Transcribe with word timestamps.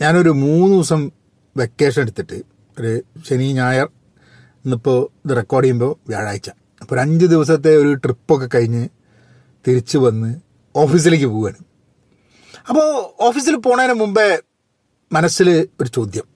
ഞാനൊരു 0.00 0.32
മൂന്ന് 0.42 0.74
ദിവസം 0.74 1.02
വെക്കേഷൻ 1.56 2.00
എടുത്തിട്ട് 2.02 2.38
ഒരു 2.76 2.92
ശനി 3.28 3.46
ഞായർ 3.58 3.88
ഇന്നിപ്പോൾ 4.64 4.98
ഇത് 5.24 5.32
റെക്കോർഡ് 5.36 5.64
ചെയ്യുമ്പോൾ 5.64 5.92
വ്യാഴാഴ്ച. 6.08 6.48
അപ്പോൾ 6.82 6.94
ഒരു 6.94 7.00
അഞ്ച് 7.00 7.26
ദിവസത്തെ 7.26 7.72
ഒരു 7.82 7.92
ട്രിപ്പൊക്കെ 8.04 8.48
കഴിഞ്ഞ് 8.54 8.82
തിരിച്ച് 9.64 9.98
വന്ന് 9.98 10.30
ഓഫീസിലേക്ക് 10.74 11.28
പോവുകയാണ് 11.34 11.60
അപ്പോൾ 12.68 12.88
ഓഫീസിൽ 13.26 13.56
പോണതിന് 13.66 13.94
മുമ്പേ 14.02 14.26
മനസ്സിൽ 15.10 15.48
ഒരു 15.80 15.88
ചോദ്യം. 15.96 16.26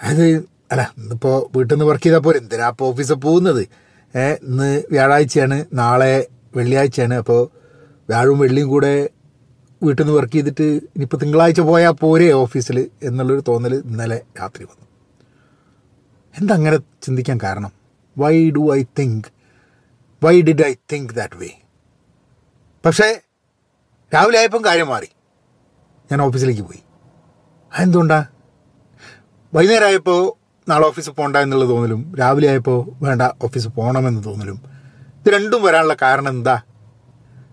അതായത് 0.00 0.44
അല്ല 0.72 0.82
ഇന്നിപ്പോൾ 0.98 1.36
വീട്ടിൽ 1.56 1.74
നിന്ന് 1.74 1.86
വർക്ക് 1.90 2.06
ചെയ്താൽ 2.06 2.22
പോരെ 2.26 2.38
എന്തിനാ 2.42 2.66
അപ്പോൾ 2.72 2.86
ഓഫീസിൽ 2.92 3.18
പോകുന്നത്? 3.26 3.62
ഇന്ന് 4.46 4.70
വ്യാഴാഴ്ചയാണ് 4.94 5.58
നാളെ 5.80 6.14
വെള്ളിയാഴ്ചയാണ് 6.56 7.16
അപ്പോൾ 7.22 7.42
വ്യാഴവും 8.08 8.38
വെള്ളിയും 8.44 8.68
കൂടെ 8.68 8.94
വീട്ടിൽ 9.82 10.02
നിന്ന് 10.02 10.16
വർക്ക് 10.16 10.32
ചെയ്തിട്ട് 10.32 10.62
ഇനിയിപ്പോൾ 10.62 11.16
തിങ്കളാഴ്ച 11.16 11.60
പോയാൽ 11.60 11.90
പോരെ 11.90 12.32
ഓഫീസിൽ 12.32 12.90
എന്നുള്ളൊരു 13.02 13.42
തോന്നൽ 13.48 13.74
ഇന്നലെ 13.74 14.22
രാത്രി 14.40 14.64
വന്നു. 14.64 14.86
എന്താ 16.40 16.54
അങ്ങനെ 16.54 16.76
ചിന്തിക്കാൻ 16.76 17.38
കാരണം? 17.42 17.72
Why 18.18 18.50
do 18.50 18.74
I 18.74 18.82
think 18.98 19.24
why 20.24 20.40
did 20.42 20.66
I 20.66 20.74
think 20.92 21.12
that 21.14 21.36
way 21.36 21.50
പക്ഷേ 22.84 23.22
രാവിലെ 24.14 24.38
ആയപ്പം 24.38 24.64
കാര്യം 24.64 24.88
മാറി. 24.88 25.08
ഞാൻ 26.12 26.22
ഓഫീസിലേക്ക് 26.22 26.62
പോയി. 26.62 26.82
അതെന്തുകൊണ്ടാ? 27.74 28.26
വൈകുന്നേരം 29.54 29.86
ആയപ്പോൾ 29.86 30.42
നാളെ 30.70 30.86
ഓഫീസിൽ 30.86 31.10
പോകണ്ട 31.10 31.36
എന്നുള്ള 31.36 31.64
തോന്നലും 31.64 32.14
രാവിലെ 32.20 32.48
ആയപ്പോൾ 32.48 33.04
വേണ്ട 33.04 33.22
ഓഫീസിൽ 33.42 33.68
പോകണമെന്ന് 33.68 34.24
തോന്നലും 34.24 34.62
ഇത് 35.18 35.34
രണ്ടും 35.34 35.62
വരാനുള്ള 35.62 35.96
കാരണം 36.02 36.28
എന്താ? 36.28 36.62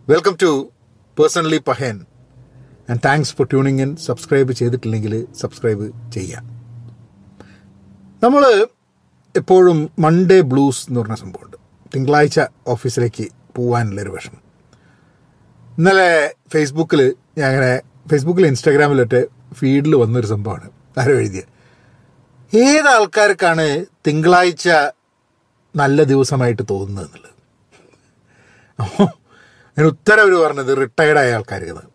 Welcome 0.09 0.37
to 0.41 0.71
personally 1.17 1.57
Pahayan 1.67 2.05
and 2.89 2.99
thanks 3.05 3.35
for 3.35 3.47
tuning 3.47 3.81
in 3.81 3.95
subscribe 3.95 4.51
ചെയ്തിട്ടില്ലെങ്കിൽ 4.51 5.27
സബ്സ്ക്രൈബ് 5.33 6.11
ചെയ്യാം 6.13 6.59
നമ്മൾ 8.23 8.67
എപ്പോഴും 9.35 9.89
മൺഡേ 9.99 10.41
ബ്ലൂസ് 10.41 10.89
എന്ന് 10.89 10.99
പറഞ്ഞ 10.99 11.15
സംഭവമുണ്ട്. 11.15 11.57
തിങ്കളാഴ്ച 11.95 12.39
ഓഫീസിലേക്ക് 12.67 13.27
പോകാനുള്ളൊരു 13.55 14.09
വിഷമം. 14.09 14.41
ഇന്നലെ 15.77 16.35
ഫേസ്ബുക്കിൽ 16.53 17.15
ഞാൻ 17.37 17.49
അങ്ങനെ 17.49 17.81
ഫേസ്ബുക്കിൽ 18.09 18.47
ഇൻസ്റ്റാഗ്രാമിലൊക്കെ 18.47 19.25
ഫീഡിൽ 19.53 19.95
വന്നൊരു 19.95 20.27
സംഭവമാണ്. 20.27 20.69
ആരോ 20.97 21.15
എഴുതിയ. 21.15 21.41
ഏത് 22.57 22.87
ആൾക്കാർക്കാണ് 22.87 23.85
തിങ്കളാഴ്ച 24.07 24.69
നല്ല 25.75 26.03
ദിവസമായിട്ട് 26.03 26.63
തോന്നുന്നത് 26.69 27.05
എന്നുള്ളത്? 27.05 27.29
അതിന് 29.77 29.87
ഉത്തരം 29.87 30.21
അവർ 30.21 30.47
പറഞ്ഞത് 30.47 30.77
റിട്ടയർഡായ 30.77 31.33
ആൾക്കാർക്ക് 31.33 31.88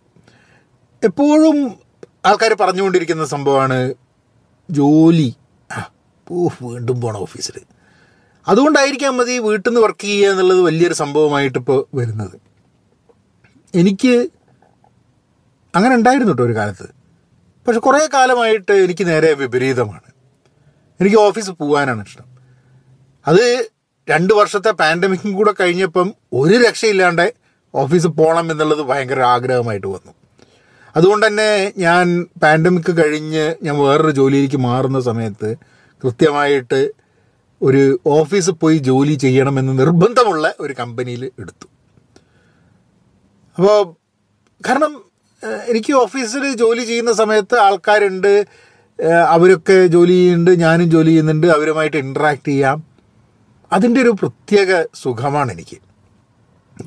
എപ്പോഴും 1.04 1.56
ആൾക്കാർ 2.26 2.52
പറഞ്ഞുകൊണ്ടിരിക്കുന്ന 2.60 3.24
സംഭവമാണ് 3.24 3.94
ജോലി. 4.70 5.34
ഓ 6.30 6.48
വീണ്ടും 6.62 7.00
പോണം 7.00 7.18
ഓഫീസിൽ 7.18 7.56
അതുകൊണ്ടായിരിക്കാം 8.48 9.16
മതി 9.16 9.38
വീട്ടിൽ 9.38 9.68
നിന്ന് 9.68 9.80
വർക്ക് 9.80 10.04
ചെയ്യുക 10.04 10.30
എന്നുള്ളത് 10.30 10.60
വലിയൊരു 10.60 10.94
സംഭവമായിട്ട് 10.94 11.58
ഇപ്പോൾ 11.58 11.86
വരുന്നത്. 11.94 12.40
എനിക്ക് 13.74 14.14
അങ്ങനെ 15.74 15.94
ഉണ്ടായിരുന്നു 15.94 16.32
കേട്ടോ 16.32 16.44
ഒരു 16.44 16.52
കാലത്ത്. 16.52 16.88
പക്ഷെ 17.66 17.80
കുറേ 17.80 18.08
കാലമായിട്ട് 18.14 18.72
എനിക്ക് 18.72 19.06
നേരെ 19.08 19.34
വിപരീതമാണ്. 19.34 20.08
എനിക്ക് 21.00 21.16
ഓഫീസ് 21.16 21.50
പോകാനാണ് 21.50 22.02
ഇഷ്ടം. 22.06 22.26
അത് 23.26 23.70
രണ്ട് 24.10 24.34
വർഷത്തെ 24.34 24.70
പാൻഡമിക്കും 24.70 25.32
കൂടെ 25.32 25.54
കഴിഞ്ഞപ്പം 25.60 26.14
ഒരു 26.32 26.54
രക്ഷയില്ലാണ്ട് 26.68 27.34
ഓഫീസ് 27.74 28.06
പോകണം 28.06 28.50
എന്നുള്ളത് 28.50 28.82
ഭയങ്കര 28.82 29.20
ആഗ്രഹമായിട്ട് 29.20 29.86
വന്നു. 29.86 30.12
അതുകൊണ്ട് 30.96 31.26
തന്നെ 31.26 31.72
ഞാൻ 31.76 32.26
പാൻഡമിക് 32.42 32.90
കഴിഞ്ഞ് 32.98 33.54
ഞാൻ 33.62 33.76
വേറൊരു 33.78 34.10
ജോലിയിലേക്ക് 34.10 34.56
മാറുന്ന 34.56 35.00
സമയത്ത് 35.00 35.50
കൃത്യമായിട്ട് 36.04 36.80
ഒരു 37.62 37.82
ഓഫീസിൽ 38.06 38.54
പോയി 38.62 38.78
ജോലി 38.78 39.14
ചെയ്യണമെന്ന് 39.14 39.72
നിർബന്ധമുള്ള 39.78 40.54
ഒരു 40.60 40.74
കമ്പനിയിൽ 40.80 41.24
എടുത്തു. 41.38 41.66
അപ്പോൾ 43.56 43.76
കാരണം 44.68 44.92
എനിക്ക് 45.68 45.92
ഓഫീസിൽ 45.92 46.44
ജോലി 46.56 46.82
ചെയ്യുന്ന 46.84 47.12
സമയത്ത് 47.12 47.56
ആൾക്കാരുണ്ട് 47.56 48.32
അവരൊക്കെ 49.28 49.86
ജോലി 49.86 50.12
ചെയ്യുന്നുണ്ട് 50.12 50.50
ഞാനും 50.64 50.88
ജോലി 50.90 51.10
ചെയ്യുന്നുണ്ട് 51.10 51.46
അവരുമായിട്ട് 51.46 51.96
ഇൻട്രാക്ട് 51.96 52.48
ചെയ്യാം. 52.48 52.78
അതിന്റെ 53.72 54.00
ഒരു 54.02 54.12
പ്രത്യേക 54.20 54.70
സുഖമാണ് 55.02 55.52
എനിക്ക്. 55.52 55.78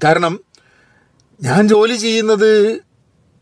കാരണം 0.04 0.34
ഞാൻ 1.40 1.68
ജോലി 1.68 1.96
ചെയ്യുന്നത് 1.96 2.52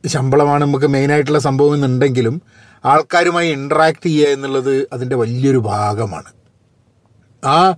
ശമ്പളമാണ് 0.08 0.62
നമുക്ക് 0.62 0.86
മെയിനായിട്ടുള്ള 0.86 1.40
സംഭവം 1.40 1.74
എന്നുണ്ടെങ്കിലും 1.74 2.42
ആൾക്കാരുമായി 2.86 3.50
ഇൻട്രാക്ട് 3.50 4.06
ചെയ്യുക 4.06 4.28
എന്നുള്ളത് 4.28 4.88
അതിന്റെ 4.94 5.16
വലിയൊരു 5.16 5.58
ഭാഗമാണ്. 5.58 6.32
ആ 7.46 7.76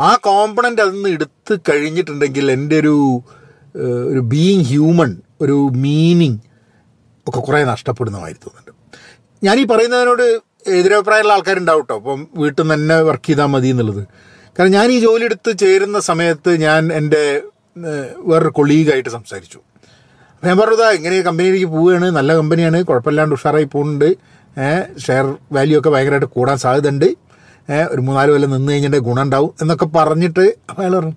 ആ 0.00 0.16
കോമ്പണന്റ് 0.16 0.82
അതിൽ 0.82 0.92
നിന്ന് 0.92 1.08
എടുത്ത് 1.08 1.60
കഴിഞ്ഞിട്ടുണ്ടെങ്കിൽ 1.70 2.50
എന്റെ 2.50 2.80
ഒരു 2.80 3.22
ഒരു 4.12 4.18
ബീയിങ് 4.18 4.64
ഹ്യൂമൺ 4.64 5.16
ഒരു 5.40 5.70
മീനിങ് 5.72 6.38
ഒക്കെ 7.28 7.40
കുറേ 7.40 7.64
നഷ്ടപ്പെടുന്നതായി 7.64 8.32
തോന്നുന്നുണ്ട്. 8.32 8.72
ഞാൻ 9.44 9.60
ഈ 9.60 9.66
പറയുന്നതിനോട് 9.66 10.22
എതിരഭിപ്രായമുള്ള 10.66 11.32
ആൾക്കാരുണ്ടാവും 11.32 11.82
കേട്ടോ 11.82 11.96
അപ്പം 11.96 12.28
വീട്ടിൽ 12.36 12.62
നിന്ന് 12.62 12.74
തന്നെ 12.74 13.02
വർക്ക് 13.02 13.26
ചെയ്താൽ 13.26 13.46
മതി 13.46 13.68
എന്നുള്ളത്. 13.68 14.06
കാരണം 14.58 14.70
ഞാൻ 14.70 14.90
ഈ 14.90 15.00
ജോലി 15.00 15.24
എടുത്ത് 15.24 15.58
ചേരുന്ന 15.58 16.00
സമയത്ത് 16.00 16.60
ഞാൻ 16.60 16.92
എന്റെ 16.92 17.42
വേറൊരു 18.18 18.48
കൊളീഗായിട്ട് 18.48 19.08
സംസാരിച്ചു. 19.08 19.58
അപ്പോൾ 20.36 20.46
ഞാൻ 20.48 20.56
പറഞ്ഞതാ 20.58 20.88
ഇങ്ങനെ 20.96 21.16
കമ്പനിയിലേക്ക് 21.26 21.68
പോവുകയാണ്. 21.74 22.08
നല്ല 22.16 22.30
കമ്പനിയാണ്. 22.36 22.78
കുഴപ്പമില്ലാണ്ട് 22.82 23.34
ഉഷാറായി 23.36 23.68
പോകുന്നുണ്ട്. 23.74 24.08
ഷെയർ 25.04 25.24
വാല്യൂ 25.52 25.78
ഒക്കെ 25.78 25.90
ഭയങ്കരമായിട്ട് 25.90 26.30
കൂടാൻ 26.36 26.56
സാധ്യതയുണ്ട്. 26.64 27.08
ഉണ്ട് 27.68 27.92
ഒരു 27.92 28.00
മൂന്നാൽ 28.00 28.28
കൊല്ലം 28.30 28.50
നിന്ന് 28.50 28.72
കഴിഞ്ഞിട്ട് 28.72 28.98
ഗുണം 29.06 29.22
ഉണ്ടാവും 29.22 29.50
എന്നൊക്കെ 29.62 29.86
പറഞ്ഞിട്ട് 29.96 30.44
അയാൾ 30.78 30.92
പറഞ്ഞു 30.96 31.14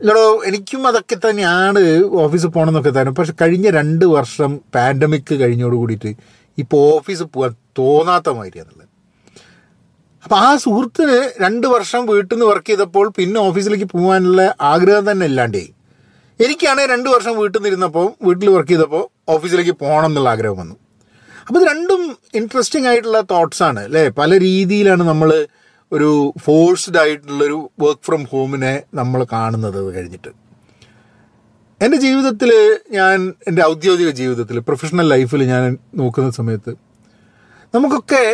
ഇല്ലടോ 0.00 0.24
എനിക്കും 0.48 0.80
അതൊക്കെ 0.88 1.16
തന്നെയാണ് 1.16 1.82
ഓഫീസിൽ 2.24 2.48
പോകണമെന്നൊക്കെ 2.48 2.92
തന്നെ 2.96 3.12
പക്ഷെ 3.18 3.34
കഴിഞ്ഞ 3.42 3.66
രണ്ട് 3.70 4.04
വർഷം 4.04 4.50
പാൻഡമിക് 4.74 5.34
കഴിഞ്ഞോട് 5.42 5.76
കൂടിയിട്ട് 5.76 6.10
ഇപ്പോൾ 6.58 6.82
ഓഫീസിൽ 6.96 7.28
പോകാൻ 7.36 7.52
തോന്നാത്ത 7.78 8.28
മാതിരിയാന്നുള്ളത് 8.38 8.90
അപ്പം 10.24 10.36
ആ 10.38 10.56
സുഹൃത്തിന് 10.56 11.16
രണ്ട് 11.44 11.66
വർഷം 11.66 12.02
വീട്ടിൽ 12.06 12.34
നിന്ന് 12.34 12.46
വർക്ക് 12.50 12.70
ചെയ്തപ്പോൾ 12.72 13.06
പിന്നെ 13.18 13.40
ഓഫീസിലേക്ക് 13.40 13.84
പോകാനുള്ള 13.84 14.42
ആഗ്രഹം 14.72 15.10
തന്നെ 15.10 15.26
ഇല്ലാണ്ടേ. 15.26 15.64
എനിക്കാണെങ്കിൽ 16.40 16.92
രണ്ട് 16.92 17.08
വർഷം 17.08 17.38
വീട്ടിൽ 17.38 17.58
നിന്ന് 17.58 17.68
ഇരുന്നപ്പോൾ 17.68 18.06
വീട്ടിൽ 18.26 18.48
വർക്ക് 18.50 18.68
ചെയ്തപ്പോൾ 18.68 19.02
ഓഫീസിലേക്ക് 19.28 19.70
പോകണം 19.72 20.06
എന്നുള്ള 20.06 20.28
ആഗ്രഹം 20.28 20.56
വന്നു. 20.56 20.76
അപ്പോൾ 21.48 21.58
ഇത് 21.60 21.68
രണ്ടും 21.70 22.02
ഇൻട്രസ്റ്റിംഗ് 22.34 22.88
ആയിട്ടുള്ള 22.88 23.20
തോട്ട്സ് 23.20 23.62
ആണ് 23.62 23.80
അല്ലേ? 23.80 24.08
പല 24.08 24.38
രീതിയിലാണ് 24.38 25.02
നമ്മൾ 25.02 25.30
ഒരു 25.92 26.10
ഫോഴ്സ്ഡ് 26.44 26.98
ആയിട്ടുള്ളൊരു 26.98 27.70
വർക്ക് 27.80 28.00
ഫ്രം 28.02 28.26
ഹോമിനെ 28.30 28.82
നമ്മൾ 28.94 29.26
കാണുന്നത് 29.32 29.94
കഴിഞ്ഞിട്ട്. 29.94 30.30
എന്റെ 31.80 31.96
ജീവിതത്തിൽ 31.96 32.50
ഞാൻ 32.90 33.34
എന്റെ 33.48 33.62
ഔദ്യോഗിക 33.64 34.10
ജീവിതത്തിൽ 34.10 34.60
പ്രൊഫഷണൽ 34.60 35.08
ലൈഫിൽ 35.08 35.42
ഞാൻ 35.44 35.78
നോക്കുന്ന 35.94 36.30
സമയത്ത് 36.30 36.72
നമുക്കൊക്കെ 37.74 38.24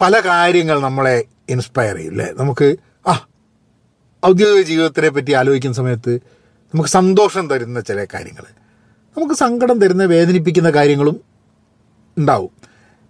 പല 0.00 0.20
കാര്യങ്ങൾ 0.20 0.80
നമ്മളെ 0.80 1.16
ഇൻസ്പയർ 1.48 1.96
ചെയ്യും 1.96 2.12
അല്ലേ? 2.12 2.32
നമുക്ക് 2.36 2.68
ആ 3.06 3.14
ഔദ്യോഗിക 4.22 4.62
ജീവിതത്തിനെ 4.62 5.08
പറ്റി 5.08 5.32
ആലോചിക്കുന്ന 5.32 5.74
സമയത്ത് 5.74 6.14
നമുക്ക് 6.74 6.90
സന്തോഷം 6.90 7.50
തരുന്ന 7.50 7.80
ചില 7.80 8.06
കാര്യങ്ങൾ 8.14 8.42
നമുക്ക് 9.16 9.34
സങ്കടം 9.34 9.80
തരുന്ന 9.80 10.04
വേദനിപ്പിക്കുന്ന 10.04 10.70
കാര്യങ്ങളും 10.70 11.20
ഉണ്ടാവും. 12.18 12.50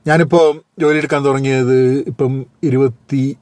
ഞാനിപ്പോൾ 0.07 0.63
ജോലി 0.79 0.97
എടുക്കാൻ 0.97 1.25
തുടങ്ങിയത് 1.25 1.99
ഇപ്പം 1.99 2.47
ഇരുപത്തി 2.63 3.37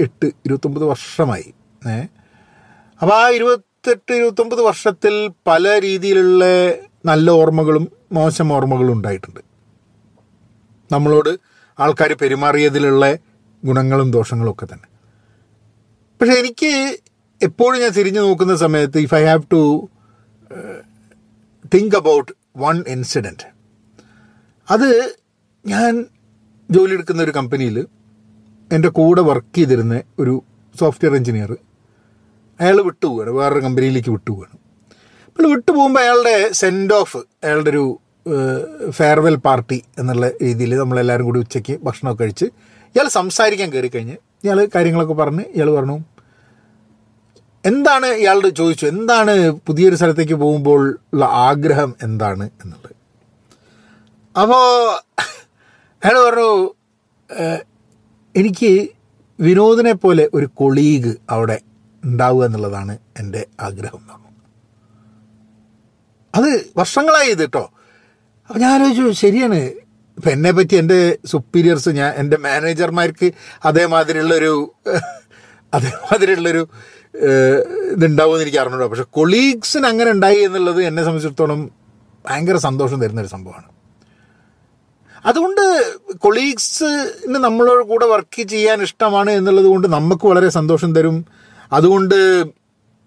എട്ട് 0.00 0.26
ഇരുപത്തൊമ്പത് 0.26 0.84
വർഷമായി. 0.84 1.54
ഏ? 1.88 2.02
അപ്പോൾ 3.02 3.14
ആ 3.14 3.30
ഇരുപത്തെട്ട് 3.30 4.12
ഇരുപത്തൊമ്പത് 4.12 4.60
വർഷത്തിൽ 4.60 5.30
പല 5.46 5.80
രീതിയിലുള്ള 5.80 6.44
നല്ല 7.06 7.30
ഓർമ്മകളും 7.30 7.88
മോശം 8.12 8.52
ഓർമ്മകളും 8.52 8.92
ഉണ്ടായിട്ടുണ്ട്. 8.92 9.40
നമ്മളോട് 10.92 11.38
ആൾക്കാർ 11.80 12.12
പെരുമാറിയതിലുള്ള 12.12 13.16
ഗുണങ്ങളും 13.64 14.10
ദോഷങ്ങളും 14.10 14.50
ഒക്കെ 14.50 14.66
തന്നെ. 14.66 14.88
പക്ഷേ 16.20 16.32
എനിക്ക് 16.32 16.98
എപ്പോഴും 17.40 17.76
ഞാൻ 17.80 17.92
തിരിഞ്ഞു 17.92 18.20
നോക്കുന്ന 18.20 18.54
സമയത്ത് 18.56 18.98
if 18.98 19.14
I 19.14 19.22
have 19.24 19.44
to 19.52 19.60
think 21.72 21.96
about 21.96 22.32
one 22.56 22.76
incident 22.88 23.46
അത് 24.68 24.88
ഞാൻ 25.64 25.92
ജോലി 26.68 26.92
എടുക്കുന്ന 26.92 27.20
ഒരു 27.22 27.30
കമ്പനിയിൽ 27.30 27.76
എന്റെ 28.70 28.90
കൂടെ 28.90 29.22
വർക്ക് 29.22 29.54
ചെയ്തിരുന്ന 29.54 29.94
ഒരു 30.18 30.34
സോഫ്റ്റ്വെയർ 30.74 31.14
എഞ്ചിനീയർ 31.14 31.52
അയാൾ 32.60 32.78
വിട്ടുപോവാണ് 32.80 33.30
വേറൊരു 33.30 33.62
കമ്പനിയിലേക്ക് 33.64 34.10
വിട്ടുപോവാണ് 34.10 34.54
അപ്പോൾ 35.26 35.48
വിട്ടു 35.48 35.70
പോകുമ്പോൾ 35.72 36.00
അയാളുടെ 36.00 36.36
സെൻഡ് 36.52 36.94
ഓഫ് 36.94 37.18
അയാളുടെ 37.44 37.70
ഒരു 37.70 37.84
ഫെയർവെൽ 38.90 39.36
പാർട്ടി 39.44 39.78
എന്നുള്ള 39.98 40.26
രീതിയിൽ 40.42 40.72
നമ്മളെല്ലാവരും 40.74 41.26
കൂടി 41.26 41.38
ഉച്ചയ്ക്ക് 41.38 41.74
ഭക്ഷണമൊക്കെ 41.82 42.22
കഴിച്ച് 42.22 42.46
ഇയാൾ 42.94 43.06
സംസാരിക്കാൻ 43.10 43.68
കയറി 43.72 43.88
കഴിഞ്ഞ് 43.88 44.16
ഇയാൾ 44.44 44.58
കാര്യങ്ങളൊക്കെ 44.74 45.14
പറഞ്ഞ് 45.14 45.44
ഇയാൾ 45.54 45.68
പറഞ്ഞു 45.70 45.96
എന്താണ് 47.64 48.08
ഇയാളുടെ 48.20 48.50
ചോദിച്ചു 48.58 48.84
എന്താണ് 48.86 49.32
പുതിയൊരു 49.66 49.96
സ്ഥലത്തേക്ക് 49.96 50.36
പോകുമ്പോൾ 50.42 50.82
ഉള്ള 51.12 51.24
ആഗ്രഹം 51.48 51.90
എന്താണ് 52.02 52.44
എന്നുള്ളത്. 52.62 52.94
അപ്പോൾ 54.36 54.64
അയാൾ 56.04 56.16
പറഞ്ഞു 56.26 56.50
എനിക്ക് 58.34 58.70
വിനോദിനെ 59.38 59.92
പോലെ 59.92 60.24
ഒരു 60.34 60.46
കൊളീഗ് 60.60 61.12
അവിടെ 61.30 61.58
ഉണ്ടാവുക 62.04 62.44
എന്നുള്ളതാണ് 62.44 62.94
എന്റെ 63.18 63.42
ആഗ്രഹം 63.60 64.02
പറഞ്ഞു. 64.08 64.32
അത് 66.34 66.50
വർഷങ്ങളായി 66.76 67.30
ഇത് 67.30 67.44
കേട്ടോ 67.44 67.64
അപ്പം 68.48 68.60
ഞാൻ 68.62 68.72
ആലോചിച്ചു 68.74 69.10
ശരിയാണ്. 69.24 69.60
ഇപ്പം 70.18 70.30
എന്നെ 70.32 70.50
പറ്റി 70.52 70.76
എന്റെ 70.76 71.18
സുപ്പീരിയർസ് 71.32 71.90
ഞാൻ 71.98 72.10
എന്റെ 72.22 72.36
മാനേജർമാർക്ക് 72.36 73.28
അതേമാതിരിയുള്ളൊരു 73.64 74.54
അതേമാതിരിയുള്ളൊരു 75.74 76.62
ഇതുണ്ടാവുമെന്ന് 77.92 78.42
എനിക്ക് 78.42 78.58
അറിഞ്ഞൂടാ. 78.58 78.86
പക്ഷെ 78.86 79.02
കൊളീഗ്സിന് 79.02 79.86
അങ്ങനെ 79.86 80.10
ഉണ്ടായി 80.10 80.36
എന്നുള്ളത് 80.36 80.82
എന്നെ 80.82 81.02
സംബന്ധിച്ചിടത്തോളം 81.02 81.70
ഭയങ്കര 82.26 82.56
സന്തോഷം 82.56 83.00
തരുന്നൊരു 83.00 83.28
സംഭവമാണ്. 83.28 83.68
അതുകൊണ്ട് 85.26 85.92
കൊളീഗ്സിന് 86.18 87.34
നമ്മളോട് 87.34 87.84
കൂടെ 87.84 88.06
വർക്ക് 88.06 88.42
ചെയ്യാൻ 88.42 88.82
ഇഷ്ടമാണ് 88.82 89.30
എന്നുള്ളത് 89.30 89.64
കൊണ്ട് 89.64 89.88
നമുക്ക് 89.88 90.26
വളരെ 90.26 90.48
സന്തോഷം 90.48 90.94
തരും. 90.94 91.24
അതുകൊണ്ട് 91.72 92.44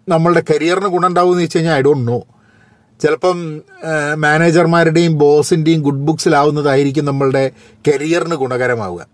നമ്മളുടെ 0.09 0.43
കരിയറിന് 0.53 0.85
ഗുണമുണ്ടാവുമെന്ന് 0.85 1.43
വെച്ച് 1.43 1.57
കഴിഞ്ഞാൽ 1.57 1.75
ഐ 1.75 1.81
ഡോണ്ട് 1.81 2.11
നോ 2.11 2.23
ചിലപ്പം 3.01 3.61
മാനേജർമാരുടെയും 4.15 5.17
ബോസിന്റെയും 5.17 5.81
ഗുഡ് 5.81 6.05
ബുക്സിലാവുന്നതായിരിക്കും 6.07 7.05
നമ്മളുടെ 7.05 7.51
കരിയറിന് 7.87 8.35
ഗുണകരമാവുക. 8.35 9.07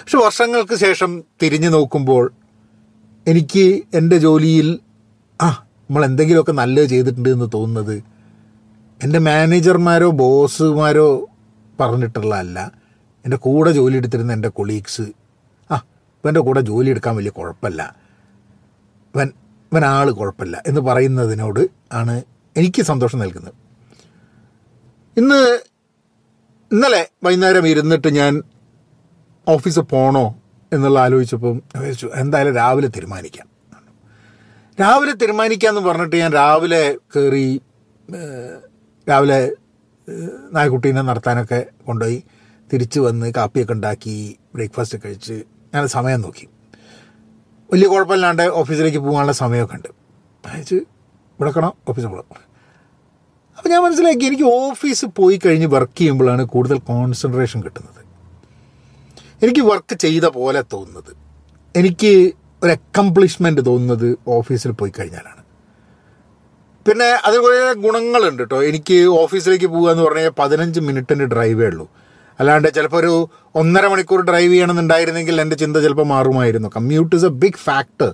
പക്ഷെ 0.00 0.18
വർഷങ്ങൾക്ക് 0.18 0.74
ശേഷം 0.74 1.24
തിരിഞ്ഞു 1.42 1.68
നോക്കുമ്പോൾ 1.68 2.32
എനിക്ക് 3.30 3.64
എന്റെ 3.98 4.16
ജോലിയിൽ 4.18 4.68
ആ 5.40 5.48
നമ്മൾ 5.86 6.02
എന്തെങ്കിലുമൊക്കെ 6.08 6.52
നല്ലത് 6.52 6.88
ചെയ്തിട്ടുണ്ട് 6.92 7.28
എന്ന് 7.28 7.48
തോന്നുന്നത് 7.54 7.96
എന്റെ 9.00 9.18
മാനേജർമാരോ 9.18 10.08
ബോസുമാരോ 10.20 11.08
പറഞ്ഞിട്ടുള്ളതല്ല. 11.80 12.58
എന്റെ 13.24 13.36
കൂടെ 13.36 13.70
ജോലി 13.78 13.96
എടുത്തിരുന്ന 14.00 14.32
എന്റെ 14.32 14.50
കൊളീഗ്സ് 14.58 15.06
ആ 15.70 15.76
ഇവന്റെ 16.24 16.40
കൂടെ 16.46 16.60
ജോലി 16.60 16.88
എടുക്കാൻ 16.90 17.14
വലിയ 17.16 17.32
കുഴപ്പമില്ല. 17.38 17.82
ഇവൻ 19.14 19.28
ഇവൻ 19.72 19.84
ആൾ 19.84 20.06
കുഴപ്പമില്ല 20.20 20.56
എന്ന് 20.66 20.80
പറയുന്നതിനോട് 20.80 21.62
ആണ് 22.00 22.14
എനിക്ക് 22.56 22.82
സന്തോഷം 22.90 23.18
നൽകുന്നത്. 23.22 23.56
ഇന്ന് 25.16 25.40
ഇന്നലെ 26.70 27.02
വൈകുന്നേരം 27.24 27.64
ഇരുന്നിട്ട് 27.72 28.08
ഞാൻ 28.20 28.32
ഓഫീസിൽ 29.46 29.84
പോണോ 29.92 30.26
എന്നുള്ള 30.72 30.98
ആലോചിച്ചപ്പം 30.98 31.56
വിചാരിച്ചു 31.76 32.08
എന്തായാലും 32.14 32.54
രാവിലെ 32.54 32.88
തീരുമാനിക്കാം. 32.88 33.46
രാവിലെ 34.80 35.12
തീരുമാനിക്കാമെന്ന് 35.12 35.88
പറഞ്ഞിട്ട് 35.88 36.16
ഞാൻ 36.16 36.32
രാവിലെ 36.32 36.82
കയറി 37.16 37.46
രാവിലെ 39.08 39.40
നായ്ക്കുട്ടീനെ 40.56 41.02
നടത്താനൊക്കെ 41.02 41.60
കൊണ്ടുപോയി 41.86 42.18
തിരിച്ച് 42.72 42.98
വന്ന് 43.00 43.26
കാപ്പിയൊക്കെ 43.36 43.72
ഉണ്ടാക്കി 43.72 44.14
ബ്രേക്ക്ഫാസ്റ്റ് 44.54 44.98
കഴിച്ച് 45.04 45.36
ഞാൻ 45.74 45.84
സമയം 45.96 46.20
നോക്കി. 46.20 46.46
വലിയ 47.72 47.88
കുഴപ്പമില്ലാണ്ട് 47.88 48.42
ഓഫീസിലേക്ക് 48.60 48.98
പോകാനുള്ള 48.98 49.32
സമയമൊക്കെ 49.32 49.76
ഉണ്ട്. 49.78 49.90
അയച്ച് 50.44 50.78
വിടക്കണം 51.40 51.72
ഓഫീസിൽ 51.88 52.08
പോകണം 52.08 52.46
അപ്പോൾ 53.58 53.70
ഞാൻ 53.72 53.80
മനസ്സിലാക്കി 53.84 54.24
എനിക്ക് 54.24 54.46
ഓഫീസ് 54.60 55.06
പോയി 55.18 55.36
കഴിഞ്ഞ് 55.44 55.66
വർക്ക് 55.66 55.98
ചെയ്യുമ്പോഴാണ് 55.98 56.42
കൂടുതൽ 56.44 56.78
കോൺസെൻട്രേഷൻ 56.90 57.58
കിട്ടുന്നത്. 57.62 58.00
എനിക്ക് 59.42 59.60
വർക്ക് 59.60 59.94
ചെയ്ത 60.04 60.26
പോലെ 60.38 60.60
തോന്നുന്നത്. 60.72 61.12
എനിക്ക് 61.76 62.12
ഒരു 62.62 62.72
അക്കംപ്ലിഷ്മെന്റ് 62.78 63.62
തോന്നുന്നത് 63.66 64.08
ഓഫീസിൽ 64.28 64.70
പോയി 64.80 64.92
കഴിഞ്ഞാലാണ്. 64.98 65.42
പിന്നെ 66.86 67.38
കുറേ 67.44 67.58
ഗുണങ്ങളുണ്ട് 67.84 68.42
കേട്ടോ 68.42 68.58
എനിക്ക് 68.62 68.96
ഓഫീസിലേക്ക് 69.22 69.66
പോകുക 69.66 69.90
എന്ന് 69.90 70.02
പറഞ്ഞാൽ 70.02 70.34
പതിനഞ്ച് 70.38 70.80
മിനിറ്റിന്റെ 70.80 71.26
ഡ്രൈവേ 71.32 71.66
ഉള്ളൂ. 71.66 71.86
അല്ലാണ്ട് 72.40 72.68
ചിലപ്പോൾ 72.74 73.00
ഒരു 73.00 73.14
ഒന്നര 73.54 73.86
മണിക്കൂർ 73.86 74.20
ഡ്രൈവ് 74.30 74.52
ചെയ്യണമെന്നുണ്ടായിരുന്നെങ്കിൽ 74.52 75.40
എന്റെ 75.40 75.56
ചിന്ത 75.56 75.76
ചിലപ്പോൾ 75.76 76.06
മാറുമായിരുന്നു. 76.06 76.68
Commute 76.76 77.16
is 77.16 77.24
a 77.24 77.32
big 77.42 77.60
factor 77.68 78.10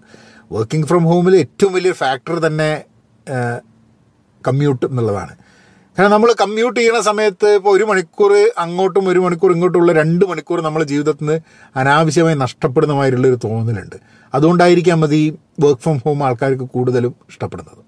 working 0.52 0.86
from 0.86 1.04
ഹോമിൽ 1.04 1.36
ഏറ്റവും 1.36 1.72
വലിയൊരു 1.72 1.96
ഫാക്ടർ 1.96 2.38
തന്നെ 2.46 2.70
കമ്മ്യൂട്ട് 4.48 4.86
എന്നുള്ളതാണ്. 4.86 5.34
കാരണം 5.98 6.10
നമ്മൾ 6.10 6.34
കമ്മ്യൂട്ട് 6.40 6.80
ചെയ്യുന്ന 6.80 7.00
സമയത്ത് 7.00 7.48
ഇപ്പോൾ 7.48 7.76
ഒരു 7.76 7.84
മണിക്കൂർ 7.84 8.32
അങ്ങോട്ടും 8.58 9.08
ഒരു 9.08 9.18
മണിക്കൂർ 9.18 9.52
ഇങ്ങോട്ടുമുള്ള 9.52 9.92
രണ്ട് 9.92 10.24
മണിക്കൂർ 10.24 10.60
നമ്മൾ 10.60 10.82
ജീവിതത്തിൽ 10.82 11.24
നിന്ന് 11.24 11.40
അനാവശ്യമായി 11.78 12.36
നഷ്ടപ്പെടുന്നമായിട്ടുള്ളൊരു 12.36 13.38
തോന്നലുണ്ട്. 13.44 13.96
അതുകൊണ്ടായിരിക്കാം 14.34 15.00
മതി 15.00 15.38
വർക്ക് 15.60 15.80
ഫ്രം 15.80 15.96
ഹോം 16.04 16.24
ആൾക്കാർക്ക് 16.26 16.62
കൂടുതലും 16.62 17.14
ഇഷ്ടപ്പെടുന്നത്. 17.28 17.82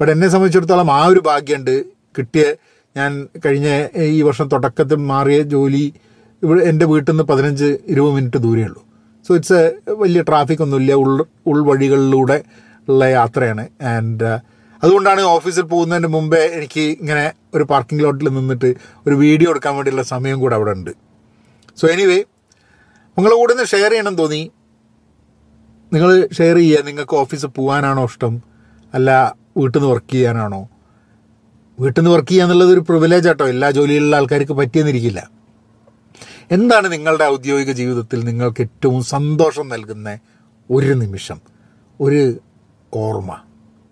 ബട്ട് 0.00 0.12
എന്നെ 0.12 0.28
സംബന്ധിച്ചിടത്തോളം 0.28 0.92
ആ 0.92 1.06
ഒരു 1.06 1.20
ഭാഗ്യമുണ്ട് 1.20 1.84
കിട്ടിയ 2.18 2.44
ഞാൻ 2.96 3.28
കഴിഞ്ഞ 3.44 3.68
ഈ 3.96 4.22
വർഷം 4.22 4.48
തുടക്കത്തിൽ 4.48 4.96
മാറിയ 4.96 5.42
ജോലി 5.42 5.92
ഇവിടെ 6.42 6.60
എന്റെ 6.60 6.86
വീട്ടിൽ 6.86 7.12
നിന്ന് 7.12 7.24
പതിനഞ്ച് 7.24 7.78
ഇരുപത് 7.88 8.14
മിനിറ്റ് 8.14 8.38
ദൂരമേ 8.38 8.64
ഉള്ളൂ. 8.64 8.82
സോ 9.28 9.34
ഇറ്റ്സ് 9.34 9.52
എ 9.52 9.92
വലിയ 9.92 10.22
ട്രാഫിക് 10.22 10.62
ഒന്നുമില്ല. 10.62 10.92
ഉൾ 10.92 11.26
ഉൾവഴികളിലൂടെ 11.46 12.44
ഉള്ള 12.88 13.04
യാത്രയാണ്. 13.04 13.68
ആൻഡ് 13.82 14.53
അതുകൊണ്ടാണ് 14.84 15.20
ഓഫീസിൽ 15.20 15.62
പോകുന്നതിന് 15.62 16.06
മുമ്പേ 16.06 16.38
എനിക്ക് 16.38 16.80
ഇങ്ങനെ 16.80 17.32
ഒരു 17.54 17.64
പാർക്കിംഗ് 17.64 18.04
ലോട്ടിൽ 18.04 18.28
നിന്നിട്ട് 18.28 18.74
ഒരു 19.06 19.14
വീഡിയോ 19.14 19.50
എടുക്കാൻ 19.50 19.74
വേണ്ടിയുള്ള 19.74 20.02
സമയം 20.02 20.40
കൂടെ 20.40 20.54
അവിടെ 20.54 20.70
ഉണ്ട്. 20.70 20.90
സോ 21.76 21.88
എനിവേ 21.88 22.18
നിങ്ങളെ 23.16 23.36
കൂടെ 23.36 23.52
ഒന്ന് 23.52 23.64
ഷെയർ 23.64 23.90
ചെയ്യണം 23.90 24.14
തോന്നി. 24.14 24.50
നിങ്ങൾ 25.92 26.28
ഷെയർ 26.32 26.56
ചെയ്യുക. 26.56 26.82
നിങ്ങൾക്ക് 26.82 27.14
ഓഫീസിൽ 27.16 27.46
പോകാനാണോ 27.46 28.04
ഇഷ്ടം? 28.04 28.42
അല്ല 28.94 29.36
വീട്ടിൽ 29.56 29.78
നിന്ന് 29.78 29.92
വർക്ക് 29.92 30.12
ചെയ്യാനാണോ? 30.12 30.68
വീട്ടിൽ 31.80 32.00
നിന്ന് 32.00 32.14
വർക്ക് 32.14 32.28
ചെയ്യുക 32.28 32.44
എന്നുള്ളത് 32.44 32.70
ഒരു 32.70 32.80
പ്രിവിലേജ് 32.80 33.28
ആട്ടോ. 33.28 33.48
എല്ലാ 33.48 33.70
ജോലിയിലുള്ള 33.70 34.16
ആൾക്കാർക്ക് 34.16 34.52
പറ്റിയെന്നിരിക്കില്ല. 34.52 35.30
എന്താണ് 36.50 36.92
നിങ്ങളുടെ 36.92 37.24
ഔദ്യോഗിക 37.24 37.72
ജീവിതത്തിൽ 37.72 38.24
നിങ്ങൾക്ക് 38.24 38.62
ഏറ്റവും 38.62 39.04
സന്തോഷം 39.04 39.68
നൽകുന്ന 39.68 40.18
ഒരു 40.70 40.92
നിമിഷം? 40.94 41.40
ഒരു 42.00 42.38
ഓർമ്മ. 42.94 43.40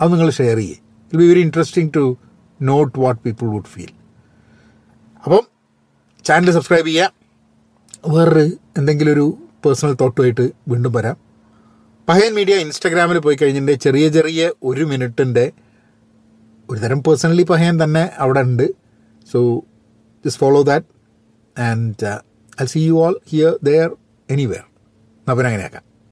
അത് 0.01 0.13
നിങ്ങൾ 0.13 0.31
ഷെയർ 0.31 0.57
ചെയ്യേ. 0.57 0.77
It 1.13 1.23
be 1.23 1.29
very 1.29 1.41
interesting 1.41 1.93
to 1.97 2.17
note 2.61 3.01
what 3.01 3.21
people 3.21 3.47
would 3.47 3.65
feel 3.65 3.93
അപ്പം 5.25 5.43
ചാനൽ 6.25 6.51
സബ്സ്ക്രൈബ് 6.51 6.87
ചെയ്യുക 6.87 7.13
വേറൊരു 8.13 8.45
എന്തെങ്കിലും 8.79 9.13
ഒരു 9.13 9.27
പേഴ്സണൽ 9.65 9.93
തോട്ടുമായിട്ട് 10.01 10.51
വീണ്ടും 10.69 10.93
വരാം. 10.93 11.17
പഹയൻ 12.09 12.35
മീഡിയ 12.35 12.55
ഇൻസ്റ്റാഗ്രാമിൽ 12.57 13.19
പോയി 13.19 13.37
കഴിഞ്ഞിട്ട് 13.43 13.81
ചെറിയ 13.81 14.09
ചെറിയ 14.09 14.53
ഒരു 14.63 14.85
മിനിറ്റിന്റെ 14.85 15.53
ഒരു 16.71 16.81
തരം 16.81 17.03
പേഴ്സണലി 17.03 17.43
പഹയൻ 17.43 17.85
തന്നെ 17.85 18.11
അവിടെ 18.19 18.41
ഉണ്ട്. 18.41 18.67
So 19.33 19.63
just 20.25 20.41
follow 20.41 20.63
that 20.63 20.87
and 21.61 22.19
I 22.63 22.67
see 22.67 22.79
you 22.79 23.07
all 23.07 23.17
here 23.31 23.59
there 23.63 23.97
anywhere 24.31 24.65
അപ്പം 25.29 25.47
അങ്ങനെയാക്കാം. 25.47 25.85